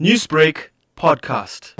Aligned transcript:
Newsbreak 0.00 0.70
podcast 0.96 1.74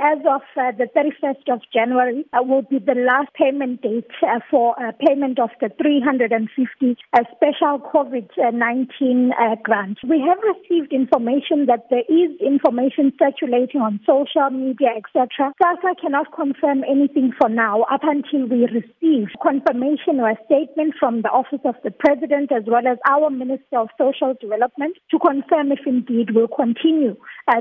as 0.00 0.18
of 0.24 0.40
uh, 0.56 0.72
the 0.72 0.88
31st 0.96 1.52
of 1.52 1.60
January 1.72 2.24
uh, 2.32 2.42
will 2.42 2.62
be 2.62 2.78
the 2.78 2.94
last 2.96 3.28
payment 3.34 3.82
date 3.82 4.08
uh, 4.22 4.40
for 4.50 4.72
uh, 4.80 4.92
payment 4.98 5.38
of 5.38 5.50
the 5.60 5.68
350 5.76 6.96
uh, 7.12 7.24
special 7.36 7.78
COVID-19 7.92 9.30
uh, 9.30 9.56
grant. 9.62 9.98
We 10.08 10.24
have 10.24 10.38
received 10.40 10.92
information 10.92 11.66
that 11.66 11.86
there 11.90 12.08
is 12.08 12.32
information 12.40 13.12
circulating 13.20 13.80
on 13.80 14.00
social 14.06 14.48
media, 14.50 14.96
etc. 14.96 15.52
SASSA 15.62 16.00
cannot 16.00 16.32
confirm 16.32 16.82
anything 16.84 17.32
for 17.38 17.48
now 17.48 17.82
up 17.92 18.00
until 18.02 18.48
we 18.48 18.66
receive 18.72 19.28
confirmation 19.42 20.20
or 20.20 20.30
a 20.30 20.38
statement 20.46 20.94
from 20.98 21.22
the 21.22 21.28
Office 21.28 21.60
of 21.64 21.74
the 21.84 21.90
President 21.90 22.52
as 22.52 22.64
well 22.66 22.86
as 22.86 22.96
our 23.08 23.28
Minister 23.28 23.78
of 23.78 23.88
Social 23.98 24.34
Development 24.40 24.96
to 25.10 25.18
confirm 25.18 25.72
if 25.72 25.80
indeed 25.84 26.30
we'll 26.34 26.48
continue 26.48 27.16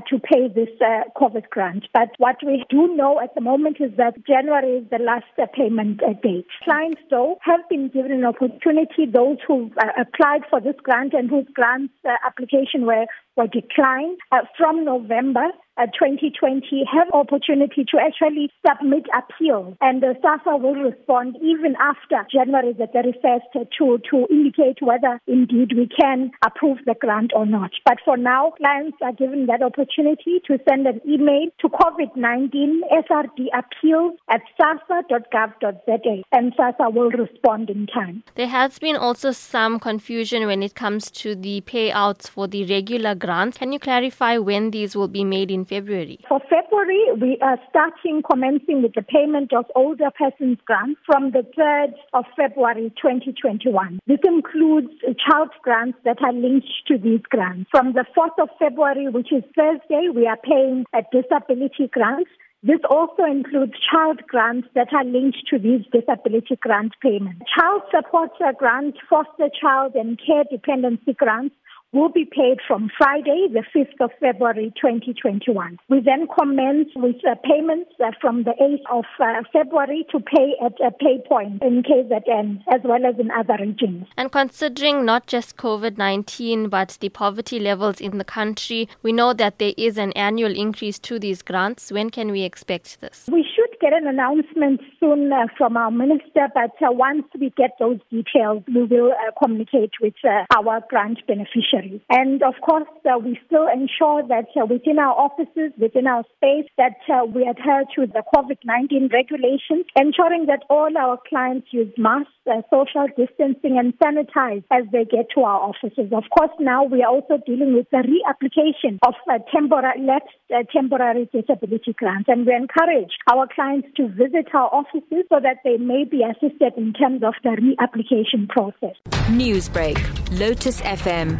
to 0.07 0.19
pay 0.19 0.47
this 0.47 0.69
COVID 1.17 1.49
grant. 1.49 1.87
But 1.93 2.09
what 2.29 2.45
we 2.45 2.63
do 2.69 2.95
know 2.95 3.19
at 3.19 3.33
the 3.33 3.41
moment 3.41 3.77
is 3.79 3.91
that 3.97 4.13
January 4.27 4.77
is 4.77 4.89
the 4.91 4.99
last 4.99 5.25
payment 5.55 5.99
uh, 6.03 6.13
date. 6.21 6.45
Clients, 6.63 7.01
though, 7.09 7.37
have 7.41 7.61
been 7.69 7.89
given 7.89 8.11
an 8.11 8.23
opportunity, 8.23 9.07
those 9.11 9.37
who 9.47 9.71
uh, 9.81 9.87
applied 9.99 10.41
for 10.47 10.61
this 10.61 10.75
grant 10.83 11.13
and 11.13 11.27
whose 11.29 11.47
grants 11.55 11.93
uh, 12.05 12.11
application 12.23 12.85
were, 12.85 13.05
were 13.35 13.47
declined 13.47 14.19
from 14.55 14.85
November 14.85 15.47
uh, 15.79 15.85
2020 15.87 16.83
have 16.91 17.07
opportunity 17.13 17.85
to 17.85 17.97
actually 17.97 18.51
submit 18.67 19.05
appeals 19.15 19.75
and 19.81 20.03
the 20.03 20.13
SASSA 20.23 20.59
will 20.61 20.75
respond 20.75 21.37
even 21.41 21.75
after 21.79 22.27
January 22.31 22.73
the 22.73 22.87
31st 22.87 23.69
to, 23.77 23.97
to 24.09 24.27
indicate 24.29 24.77
whether 24.81 25.19
indeed 25.27 25.71
we 25.75 25.87
can 25.87 26.31
approve 26.45 26.77
the 26.85 26.95
grant 26.99 27.31
or 27.33 27.45
not. 27.45 27.71
But 27.85 27.97
for 28.03 28.17
now, 28.17 28.51
clients 28.57 28.97
are 29.01 29.13
given 29.13 29.45
that 29.45 29.63
opportunity 29.63 30.41
to 30.47 30.59
send 30.67 30.85
an 30.85 30.99
email 31.07 31.47
to 31.61 31.69
COVID-19 31.69 32.81
SRD 32.91 33.47
appeals 33.57 34.17
at 34.29 34.41
sassa.gov.za 34.59 36.23
and 36.31 36.55
SASSA 36.55 36.93
will 36.93 37.11
respond 37.11 37.69
in 37.69 37.87
time. 37.87 38.23
There 38.35 38.47
has 38.47 38.79
been 38.79 38.95
also 38.95 39.31
some 39.31 39.79
confusion 39.79 40.45
when 40.45 40.61
it 40.61 40.75
comes 40.75 41.09
to 41.11 41.35
the 41.35 41.61
payouts 41.61 42.27
for 42.27 42.47
the 42.47 42.65
regular 42.65 43.15
grants. 43.15 43.57
Can 43.57 43.71
you 43.71 43.79
clarify 43.79 44.37
when 44.37 44.71
these 44.71 44.95
will 44.95 45.07
be 45.07 45.23
made 45.23 45.51
in 45.51 45.65
February? 45.69 46.19
For 46.27 46.39
February, 46.49 47.03
we 47.21 47.37
are 47.41 47.57
starting 47.69 48.21
commencing 48.29 48.81
with 48.81 48.93
the 48.95 49.03
payment 49.03 49.53
of 49.53 49.65
older 49.75 50.09
persons 50.17 50.57
grants 50.65 50.99
from 51.05 51.31
the 51.31 51.45
3rd 51.57 51.93
of 52.13 52.25
February 52.35 52.91
2021. 53.01 53.99
This 54.07 54.19
includes 54.25 54.89
child 55.25 55.49
grants 55.61 55.97
that 56.03 56.17
are 56.21 56.33
linked 56.33 56.67
to 56.87 56.97
these 56.97 57.21
grants. 57.29 57.69
From 57.71 57.93
the 57.93 58.05
4th 58.17 58.41
of 58.41 58.49
February, 58.57 59.07
which 59.09 59.31
is 59.31 59.43
Thursday, 59.55 60.09
we 60.13 60.25
are 60.25 60.37
paying 60.43 60.85
a 60.93 61.03
disability 61.11 61.87
grants. 61.91 62.29
This 62.61 62.81
also 62.89 63.23
includes 63.23 63.71
child 63.89 64.19
grants 64.27 64.67
that 64.75 64.91
are 64.91 65.05
linked 65.05 65.37
to 65.49 65.59
these 65.59 65.85
disability 65.93 66.57
grant 66.59 66.91
payments. 67.01 67.39
Child 67.57 67.83
support 67.89 68.31
grants, 68.57 68.97
foster 69.09 69.47
child 69.61 69.95
and 69.95 70.19
care 70.19 70.43
dependency 70.51 71.13
grants 71.13 71.55
will 71.91 72.09
be 72.09 72.25
paid 72.25 72.57
from 72.67 72.89
Friday, 72.97 73.47
the 73.51 73.63
5th 73.75 73.99
of 73.99 74.11
February 74.19 74.71
2021. 74.79 75.77
We 75.89 76.01
then 76.01 76.27
commence 76.37 76.89
with 76.95 77.15
uh, 77.25 77.35
payments 77.43 77.91
uh, 77.99 78.11
from 78.21 78.43
the 78.43 78.53
8th 78.61 78.99
of 78.99 79.05
uh, 79.19 79.41
February 79.51 80.05
to 80.11 80.19
pay 80.19 80.53
at 80.63 80.73
a 80.85 80.91
pay 80.91 81.19
point 81.27 81.63
in 81.63 81.83
KZN 81.83 82.63
as 82.71 82.81
well 82.83 83.05
as 83.05 83.19
in 83.19 83.31
other 83.31 83.57
regions. 83.59 84.07
And 84.17 84.31
considering 84.31 85.03
not 85.03 85.25
just 85.27 85.57
COVID 85.57 85.97
19 85.97 86.69
but 86.69 86.97
the 87.01 87.09
poverty 87.09 87.59
levels 87.59 87.99
in 87.99 88.17
the 88.17 88.23
country, 88.23 88.87
we 89.01 89.11
know 89.11 89.33
that 89.33 89.57
there 89.57 89.73
is 89.77 89.97
an 89.97 90.11
annual 90.13 90.55
increase 90.55 90.99
to 90.99 91.17
these 91.19 91.41
grants. 91.41 91.91
When 91.91 92.09
can 92.09 92.31
we 92.31 92.43
expect 92.43 93.01
this? 93.01 93.25
We 93.31 93.45
should 93.55 93.79
get 93.81 93.93
an 93.93 94.07
announcement 94.07 94.81
soon 94.99 95.33
uh, 95.33 95.47
from 95.57 95.75
our 95.75 95.89
minister, 95.89 96.47
but 96.53 96.71
uh, 96.81 96.91
once 96.91 97.23
we 97.39 97.51
get 97.57 97.71
those 97.79 97.99
details, 98.11 98.63
we 98.67 98.83
will 98.83 99.11
uh, 99.11 99.31
communicate 99.41 99.91
with 100.01 100.13
uh, 100.23 100.45
our 100.55 100.81
grant 100.89 101.25
beneficiaries. 101.27 101.78
And 102.09 102.43
of 102.43 102.55
course, 102.61 102.87
uh, 103.05 103.17
we 103.17 103.39
still 103.45 103.67
ensure 103.67 104.23
that 104.27 104.47
uh, 104.59 104.65
within 104.65 104.99
our 104.99 105.15
offices, 105.15 105.71
within 105.79 106.07
our 106.07 106.23
space, 106.35 106.69
that 106.77 106.97
we 107.33 107.47
adhere 107.47 107.85
to 107.95 108.07
the 108.07 108.23
COVID-19 108.35 109.11
regulations, 109.11 109.85
ensuring 109.95 110.45
that 110.47 110.63
all 110.69 110.91
our 110.97 111.19
clients 111.27 111.67
use 111.71 111.91
masks, 111.97 112.31
social 112.69 113.07
distancing, 113.15 113.77
and 113.77 113.93
sanitize 113.99 114.63
as 114.71 114.83
they 114.91 115.05
get 115.05 115.27
to 115.35 115.41
our 115.41 115.61
offices. 115.71 116.11
Of 116.11 116.25
course, 116.35 116.51
now 116.59 116.83
we 116.83 117.03
are 117.03 117.11
also 117.11 117.37
dealing 117.45 117.73
with 117.75 117.87
the 117.91 118.03
reapplication 118.03 118.99
of 119.05 119.13
temporary, 119.51 120.01
lapsed 120.01 120.69
temporary 120.73 121.29
disability 121.31 121.93
grants, 121.93 122.27
and 122.27 122.45
we 122.45 122.53
encourage 122.53 123.13
our 123.31 123.47
clients 123.53 123.69
clients 123.69 123.87
to 123.97 124.07
visit 124.09 124.47
our 124.53 124.73
offices 124.73 125.25
so 125.29 125.39
that 125.41 125.57
they 125.63 125.77
may 125.77 126.03
be 126.03 126.23
assisted 126.23 126.73
in 126.77 126.93
terms 126.93 127.21
of 127.23 127.33
the 127.43 127.49
reapplication 127.49 128.47
process. 128.47 128.95
Newsbreak, 129.29 129.97
Lotus 130.39 130.81
FM, 130.81 131.39